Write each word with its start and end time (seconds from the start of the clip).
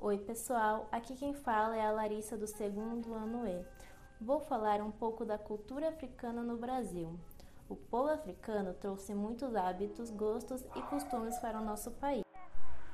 Oi, 0.00 0.16
pessoal. 0.16 0.88
Aqui 0.92 1.16
quem 1.16 1.34
fala 1.34 1.76
é 1.76 1.84
a 1.84 1.90
Larissa 1.90 2.36
do 2.36 2.46
segundo 2.46 3.12
ano 3.14 3.44
E. 3.48 3.64
Vou 4.20 4.38
falar 4.38 4.80
um 4.80 4.92
pouco 4.92 5.24
da 5.24 5.36
cultura 5.36 5.88
africana 5.88 6.40
no 6.40 6.56
Brasil. 6.56 7.18
O 7.68 7.74
povo 7.74 8.08
africano 8.08 8.72
trouxe 8.74 9.12
muitos 9.12 9.56
hábitos, 9.56 10.12
gostos 10.12 10.64
e 10.76 10.82
costumes 10.82 11.36
para 11.40 11.60
o 11.60 11.64
nosso 11.64 11.90
país. 11.90 12.27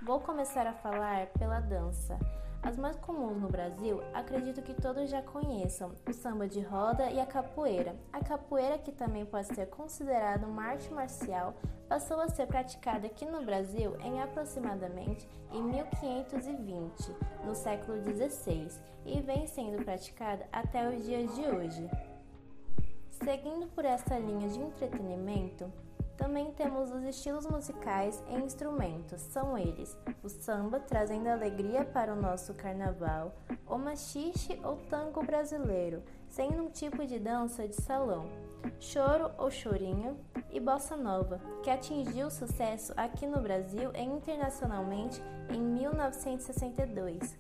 Vou 0.05 0.21
começar 0.21 0.67
a 0.67 0.75
falar 0.75 1.29
pela 1.29 1.61
dança. 1.61 2.19
As 2.63 2.77
mais 2.77 2.95
comuns 2.97 3.41
no 3.41 3.49
Brasil, 3.49 4.03
acredito 4.13 4.61
que 4.61 4.75
todos 4.75 5.09
já 5.09 5.23
conheçam: 5.23 5.93
o 6.07 6.13
samba 6.13 6.47
de 6.47 6.61
roda 6.61 7.11
e 7.11 7.19
a 7.19 7.25
capoeira. 7.25 7.97
A 8.13 8.23
capoeira, 8.23 8.77
que 8.77 8.93
também 8.93 9.25
pode 9.25 9.47
ser 9.47 9.67
considerada 9.69 10.47
uma 10.47 10.63
arte 10.63 10.93
marcial, 10.93 11.55
passou 11.89 12.21
a 12.21 12.29
ser 12.29 12.47
praticada 12.47 13.07
aqui 13.07 13.25
no 13.25 13.47
Brasil 13.47 13.97
em 14.03 14.21
aproximadamente 14.21 15.27
em 15.51 15.63
1520, 15.63 17.17
no 17.43 17.55
século 17.55 17.97
XVI, 18.03 18.69
e 19.07 19.23
vem 19.23 19.47
sendo 19.47 19.83
praticada 19.83 20.47
até 20.53 20.87
os 20.87 21.03
dias 21.03 21.35
de 21.35 21.47
hoje. 21.47 21.91
Seguindo 23.11 23.69
por 23.69 23.87
essa 23.87 24.19
linha 24.19 24.51
de 24.51 24.61
entretenimento, 24.61 25.73
também 26.17 26.53
temos 26.53 26.93
os 26.93 27.03
estilos 27.03 27.47
musicais 27.47 28.23
e 28.29 28.37
instrumentos, 28.37 29.21
são 29.21 29.59
eles: 29.59 29.97
o 30.23 30.29
samba, 30.29 30.79
trazendo 30.79 31.29
alegria 31.29 31.85
para 31.85 32.13
o 32.13 32.21
nosso 32.21 32.55
carnaval, 32.55 33.35
o 33.67 33.77
machixe 33.77 34.61
ou 34.63 34.77
tango 34.89 35.25
brasileiro, 35.25 36.03
sendo 36.29 36.63
um 36.63 36.71
tipo 36.71 37.05
de 37.07 37.19
dança 37.19 37.67
de 37.67 37.75
salão, 37.75 38.29
choro 38.79 39.31
ou 39.39 39.51
chorinho 39.51 40.17
e 40.51 40.61
bossa 40.61 40.97
nova, 40.97 41.41
que 41.63 41.71
atingiu 41.71 42.31
sucesso 42.31 42.93
aqui 42.97 43.27
no 43.27 43.41
Brasil 43.41 43.91
e 43.95 44.03
internacionalmente 44.03 45.21
em 45.51 45.61
1962. 45.61 47.37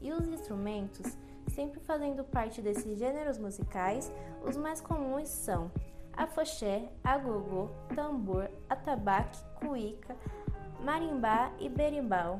E 0.00 0.12
os 0.12 0.26
instrumentos, 0.26 1.16
sempre 1.54 1.80
fazendo 1.80 2.24
parte 2.24 2.60
desses 2.60 2.98
gêneros 2.98 3.38
musicais, 3.38 4.12
os 4.44 4.56
mais 4.56 4.80
comuns 4.80 5.28
são 5.28 5.70
afoxé, 6.16 6.88
agogô, 7.04 7.68
tambor, 7.94 8.50
atabaque, 8.68 9.38
cuíca, 9.56 10.16
marimbá 10.80 11.52
e 11.58 11.68
berimbau. 11.68 12.38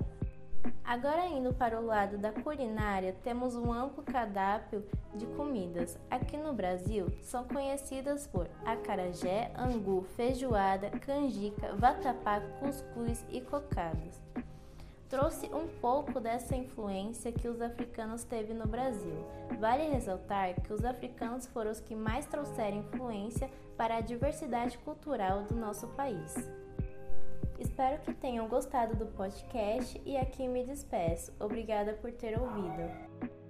Agora 0.85 1.27
indo 1.27 1.53
para 1.55 1.81
o 1.81 1.85
lado 1.85 2.19
da 2.19 2.33
culinária, 2.33 3.17
temos 3.23 3.55
um 3.55 3.73
amplo 3.73 4.03
cardápio 4.03 4.85
de 5.15 5.27
comidas. 5.27 5.99
Aqui 6.11 6.37
no 6.37 6.53
Brasil, 6.53 7.07
são 7.23 7.45
conhecidas 7.45 8.27
por 8.27 8.49
acarajé, 8.65 9.53
angu, 9.57 10.03
feijoada, 10.17 10.91
canjica, 10.91 11.75
vatapá, 11.75 12.41
cuscuz 12.61 13.25
e 13.31 13.41
cocadas 13.41 14.21
trouxe 15.09 15.47
um 15.47 15.69
pouco 15.81 16.21
dessa 16.21 16.57
influência 16.57 17.33
que 17.33 17.49
os 17.49 17.61
africanos 17.61 18.25
teve 18.25 18.53
no 18.53 18.67
Brasil. 18.67 19.25
Vale 19.59 19.89
ressaltar 19.89 20.61
que 20.63 20.73
os 20.73 20.85
africanos 20.85 21.47
foram 21.47 21.71
os 21.71 21.81
que 21.81 21.95
mais 21.95 22.27
trouxeram 22.27 22.79
influência 22.79 23.51
para 23.77 23.97
a 23.97 24.01
diversidade 24.01 24.79
cultural 24.79 25.45
do 25.45 25.55
nosso 25.55 25.87
país. 25.89 26.35
Espero 27.59 28.03
que 28.03 28.13
tenham 28.13 28.49
gostado 28.49 28.97
do 28.97 29.07
podcast 29.07 30.01
e 30.05 30.17
aqui 30.17 30.47
me 30.47 30.65
despeço. 30.65 31.33
Obrigada 31.41 31.95
por 31.95 32.13
ter 32.13 32.39
ouvido. 32.39 33.46